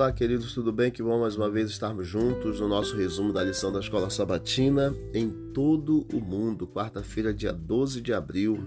Olá, 0.00 0.10
queridos, 0.12 0.54
tudo 0.54 0.72
bem? 0.72 0.90
Que 0.90 1.02
bom 1.02 1.20
mais 1.20 1.36
uma 1.36 1.50
vez 1.50 1.68
estarmos 1.68 2.08
juntos 2.08 2.58
no 2.58 2.66
nosso 2.66 2.96
resumo 2.96 3.34
da 3.34 3.44
lição 3.44 3.70
da 3.70 3.80
Escola 3.80 4.08
Sabatina 4.08 4.96
em 5.12 5.28
todo 5.52 6.06
o 6.10 6.20
mundo, 6.22 6.66
quarta-feira, 6.66 7.34
dia 7.34 7.52
12 7.52 8.00
de 8.00 8.10
abril. 8.10 8.58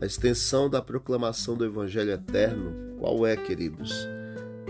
A 0.00 0.06
extensão 0.06 0.70
da 0.70 0.80
proclamação 0.80 1.54
do 1.54 1.66
Evangelho 1.66 2.12
Eterno, 2.12 2.96
qual 2.98 3.26
é, 3.26 3.36
queridos? 3.36 4.08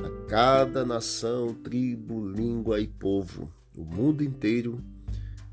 A 0.04 0.26
cada 0.26 0.84
nação, 0.84 1.54
tribo, 1.54 2.28
língua 2.28 2.80
e 2.80 2.88
povo, 2.88 3.48
o 3.76 3.84
mundo 3.84 4.24
inteiro 4.24 4.82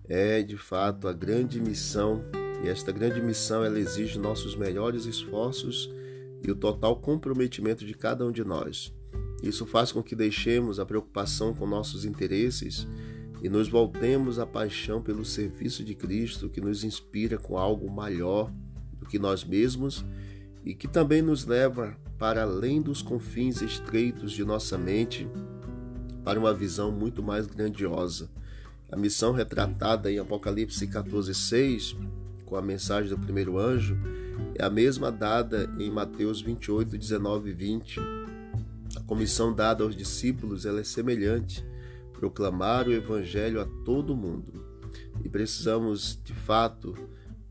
é 0.10 0.42
de 0.42 0.58
fato 0.58 1.08
a 1.08 1.14
grande 1.14 1.62
missão, 1.62 2.26
e 2.64 2.68
esta 2.68 2.92
grande 2.92 3.22
missão 3.22 3.64
ela 3.64 3.80
exige 3.80 4.18
nossos 4.18 4.56
melhores 4.56 5.06
esforços 5.06 5.88
e 6.44 6.50
o 6.50 6.56
total 6.56 6.96
comprometimento 6.96 7.86
de 7.86 7.94
cada 7.94 8.26
um 8.26 8.32
de 8.32 8.44
nós. 8.44 8.92
Isso 9.44 9.66
faz 9.66 9.92
com 9.92 10.02
que 10.02 10.16
deixemos 10.16 10.80
a 10.80 10.86
preocupação 10.86 11.54
com 11.54 11.68
nossos 11.68 12.06
interesses 12.06 12.88
e 13.42 13.50
nos 13.50 13.68
voltemos 13.68 14.40
à 14.40 14.46
paixão 14.46 15.02
pelo 15.02 15.24
serviço 15.24 15.84
de 15.84 15.94
Cristo 15.94 16.50
que 16.50 16.62
nos 16.62 16.84
inspira 16.84 17.38
com 17.38 17.58
algo 17.58 17.90
maior 17.92 18.52
do 19.00 19.06
que 19.06 19.20
nós 19.20 19.44
mesmos 19.44 20.06
e 20.64 20.74
que 20.74 20.88
também 20.88 21.22
nos 21.22 21.46
leva 21.46 21.96
para 22.18 22.44
além 22.44 22.82
dos 22.82 23.02
confins 23.02 23.62
estreitos 23.62 24.32
de 24.32 24.44
nossa 24.44 24.78
mente 24.78 25.28
para 26.24 26.40
uma 26.40 26.54
visão 26.54 26.92
muito 26.92 27.22
mais 27.22 27.46
grandiosa. 27.46 28.30
A 28.92 28.96
missão 28.96 29.32
retratada 29.32 30.12
em 30.12 30.18
Apocalipse 30.18 30.88
14:6, 30.88 31.96
com 32.46 32.56
a 32.56 32.62
mensagem 32.62 33.10
do 33.10 33.20
primeiro 33.20 33.60
anjo, 33.60 33.98
é 34.56 34.64
a 34.64 34.70
mesma 34.70 35.12
dada 35.12 35.72
em 35.78 35.92
Mateus 35.92 36.42
28, 36.42 36.98
19 36.98 37.50
e 37.50 37.54
20. 37.54 38.00
Comissão 39.06 39.54
dada 39.54 39.84
aos 39.84 39.96
discípulos 39.96 40.66
é 40.66 40.84
semelhante, 40.84 41.66
proclamar 42.14 42.88
o 42.88 42.94
evangelho 42.94 43.62
a 43.62 43.66
todo 43.86 44.16
mundo. 44.16 44.66
E 45.24 45.30
precisamos, 45.30 46.20
de 46.24 46.34
fato, 46.34 46.96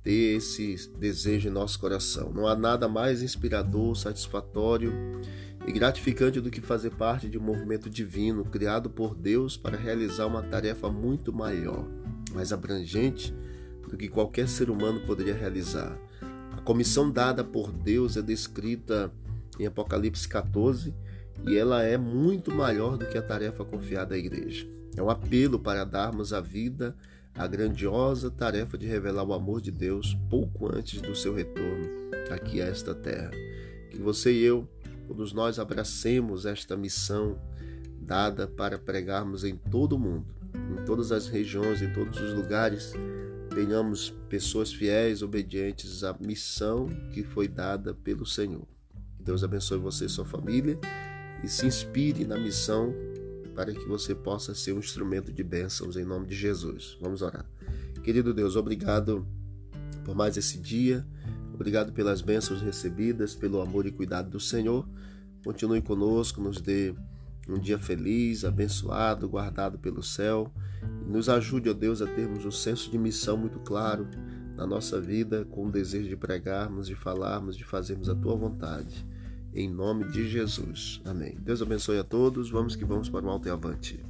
ter 0.02 0.36
esse 0.36 0.90
desejo 0.98 1.48
em 1.48 1.52
nosso 1.52 1.78
coração. 1.78 2.32
Não 2.32 2.46
há 2.46 2.56
nada 2.56 2.88
mais 2.88 3.22
inspirador, 3.22 3.96
satisfatório 3.96 4.92
e 5.66 5.72
gratificante 5.72 6.40
do 6.40 6.50
que 6.50 6.60
fazer 6.60 6.90
parte 6.90 7.28
de 7.28 7.38
um 7.38 7.42
movimento 7.42 7.88
divino 7.88 8.44
criado 8.44 8.90
por 8.90 9.14
Deus 9.14 9.56
para 9.56 9.78
realizar 9.78 10.26
uma 10.26 10.42
tarefa 10.42 10.90
muito 10.90 11.32
maior, 11.32 11.88
mais 12.32 12.52
abrangente 12.52 13.34
do 13.88 13.96
que 13.96 14.08
qualquer 14.08 14.48
ser 14.48 14.68
humano 14.70 15.00
poderia 15.06 15.34
realizar. 15.34 15.96
A 16.52 16.60
comissão 16.60 17.10
dada 17.10 17.44
por 17.44 17.72
Deus 17.72 18.16
é 18.16 18.22
descrita 18.22 19.12
em 19.58 19.66
Apocalipse 19.66 20.28
14 20.28 20.94
e 21.46 21.56
ela 21.56 21.82
é 21.82 21.96
muito 21.96 22.50
maior 22.52 22.96
do 22.96 23.06
que 23.06 23.18
a 23.18 23.22
tarefa 23.22 23.64
confiada 23.64 24.14
à 24.14 24.18
igreja. 24.18 24.66
É 24.96 25.02
um 25.02 25.10
apelo 25.10 25.58
para 25.58 25.84
darmos 25.84 26.32
a 26.32 26.40
vida 26.40 26.96
à 27.34 27.46
grandiosa 27.46 28.30
tarefa 28.30 28.78
de 28.78 28.86
revelar 28.86 29.24
o 29.24 29.34
amor 29.34 29.60
de 29.60 29.70
Deus 29.70 30.16
pouco 30.30 30.74
antes 30.74 31.00
do 31.00 31.14
seu 31.14 31.34
retorno 31.34 31.88
aqui 32.30 32.62
a 32.62 32.66
esta 32.66 32.94
terra. 32.94 33.30
Que 33.90 33.98
você 33.98 34.32
e 34.32 34.42
eu, 34.42 34.68
todos 35.06 35.32
nós, 35.32 35.58
abracemos 35.58 36.46
esta 36.46 36.76
missão 36.76 37.38
dada 38.00 38.46
para 38.46 38.78
pregarmos 38.78 39.44
em 39.44 39.56
todo 39.56 39.94
o 39.94 39.98
mundo, 39.98 40.34
em 40.54 40.84
todas 40.84 41.10
as 41.10 41.26
regiões, 41.26 41.82
em 41.82 41.92
todos 41.92 42.20
os 42.20 42.32
lugares 42.32 42.92
tenhamos 43.54 44.10
pessoas 44.28 44.72
fiéis, 44.72 45.22
obedientes 45.22 46.02
à 46.02 46.14
missão 46.20 46.88
que 47.12 47.22
foi 47.22 47.46
dada 47.46 47.94
pelo 47.94 48.26
Senhor. 48.26 48.66
Deus 49.20 49.44
abençoe 49.44 49.78
você 49.78 50.06
e 50.06 50.08
sua 50.08 50.24
família 50.24 50.78
e 51.44 51.48
se 51.48 51.66
inspire 51.66 52.24
na 52.24 52.38
missão 52.38 52.94
para 53.54 53.70
que 53.70 53.86
você 53.86 54.14
possa 54.14 54.54
ser 54.54 54.72
um 54.72 54.78
instrumento 54.78 55.30
de 55.30 55.44
bênçãos 55.44 55.94
em 55.94 56.04
nome 56.04 56.26
de 56.26 56.34
Jesus. 56.34 56.96
Vamos 56.98 57.20
orar. 57.20 57.44
Querido 58.02 58.32
Deus, 58.32 58.56
obrigado 58.56 59.26
por 60.06 60.14
mais 60.14 60.38
esse 60.38 60.58
dia. 60.58 61.06
Obrigado 61.52 61.92
pelas 61.92 62.22
bênçãos 62.22 62.62
recebidas, 62.62 63.34
pelo 63.34 63.60
amor 63.60 63.84
e 63.84 63.92
cuidado 63.92 64.30
do 64.30 64.40
Senhor. 64.40 64.88
Continue 65.44 65.82
conosco, 65.82 66.40
nos 66.40 66.62
dê 66.62 66.94
um 67.46 67.58
dia 67.58 67.78
feliz, 67.78 68.42
abençoado, 68.44 69.28
guardado 69.28 69.78
pelo 69.78 70.02
céu. 70.02 70.50
Nos 71.06 71.28
ajude, 71.28 71.68
ó 71.68 71.74
Deus, 71.74 72.00
a 72.00 72.06
termos 72.06 72.46
um 72.46 72.50
senso 72.50 72.90
de 72.90 72.96
missão 72.96 73.36
muito 73.36 73.60
claro 73.60 74.08
na 74.56 74.66
nossa 74.66 74.98
vida, 74.98 75.44
com 75.44 75.66
o 75.66 75.70
desejo 75.70 76.08
de 76.08 76.16
pregarmos, 76.16 76.86
de 76.86 76.94
falarmos, 76.94 77.54
de 77.54 77.64
fazermos 77.64 78.08
a 78.08 78.14
tua 78.14 78.34
vontade. 78.34 79.06
Em 79.54 79.70
nome 79.70 80.10
de 80.10 80.28
Jesus. 80.28 81.00
Amém. 81.04 81.36
Deus 81.40 81.62
abençoe 81.62 81.98
a 81.98 82.04
todos. 82.04 82.50
Vamos 82.50 82.74
que 82.74 82.84
vamos 82.84 83.08
para 83.08 83.24
o 83.24 83.30
alto 83.30 83.46
e 83.46 83.50
avante. 83.52 84.04